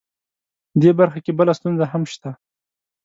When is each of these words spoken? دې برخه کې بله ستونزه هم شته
دې 0.81 0.91
برخه 0.99 1.19
کې 1.25 1.31
بله 1.39 1.53
ستونزه 1.59 1.85
هم 1.91 2.03
شته 2.11 2.31